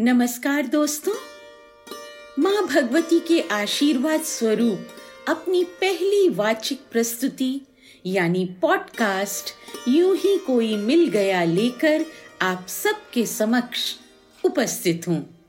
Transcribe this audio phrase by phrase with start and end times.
[0.00, 1.12] नमस्कार दोस्तों।
[2.38, 4.88] माँ भगवती के आशीर्वाद स्वरूप
[5.28, 7.60] अपनी पहली वाचिक प्रस्तुति,
[8.06, 9.50] यानी पॉडकास्ट,
[9.88, 12.04] यूँ ही कोई मिल गया लेकर
[12.42, 13.94] आप सबके समक्ष
[14.44, 15.46] उपस्थित हूँ।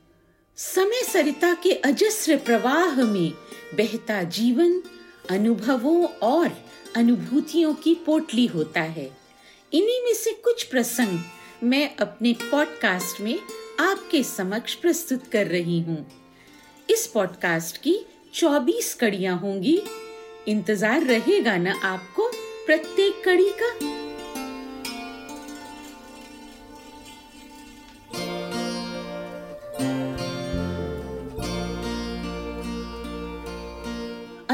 [0.57, 3.31] समय सरिता के अजस्र प्रवाह में
[3.73, 4.83] बहता जीवन
[5.29, 6.51] अनुभवों और
[6.95, 9.17] अनुभूतियों की पोटली होता है।
[9.73, 11.19] इन्हीं में से कुछ प्रसंग
[11.63, 13.39] मैं अपने पॉडकास्ट में
[13.79, 16.07] आपके समक्ष प्रस्तुत कर रही हूँ।
[16.89, 19.81] इस पॉडकास्ट की 24 कड़ियाँ होंगी।
[20.47, 22.31] इंतज़ार रहेगा ना आपको
[22.65, 23.69] प्रत्येक कड़ी का?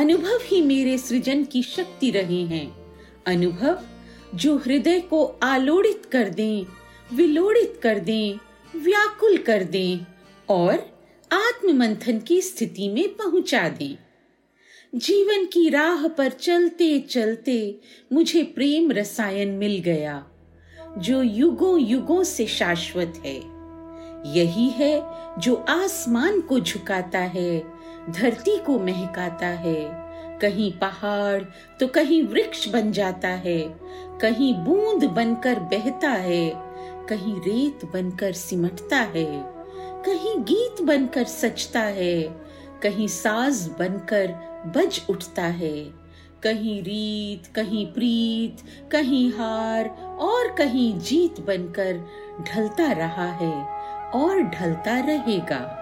[0.02, 2.76] अनुभव ही मेरे सृजन की शक्ति रहे हैं।
[3.26, 3.80] अनुभव
[4.36, 6.66] जो हृदय को आलोड़ित कर दें,
[7.14, 8.40] विलोड़ित कर दें
[8.76, 10.06] व्याकुल कर दें
[10.50, 10.74] और
[11.32, 13.98] आत्म मंथन की स्थिति में पहुँचा दें।
[14.94, 17.80] जीवन की राह पर चलते चलते
[18.14, 20.24] मुझे प्रेम रसायन मिल गया,
[20.98, 23.36] जो युगों युगों से शाश्वत है।
[24.36, 25.02] यही है
[25.40, 27.64] जो आसमान को झुकाता है,
[28.10, 30.06] धरती को महकाता है।
[30.42, 31.42] कहीं पहाड़
[31.80, 33.60] तो कहीं वृक्ष बन जाता है,
[34.22, 36.75] कहीं बूंद बनकर बहता है
[37.10, 39.26] कहीं रेत बनकर सिमटता है,
[40.06, 42.22] कहीं गीत बनकर सचता है,
[42.84, 44.34] कहीं साज बनकर
[44.76, 45.84] बज उठता है,
[46.44, 48.58] कहीं रीत, कहीं प्रीत,
[48.92, 49.90] कहीं हार
[50.20, 52.04] और कहीं जीत बनकर
[52.48, 53.54] ढलता रहा है
[54.12, 55.82] और ढलता रहेगा।